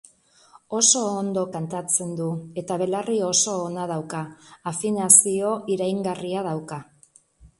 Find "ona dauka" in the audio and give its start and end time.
3.67-4.21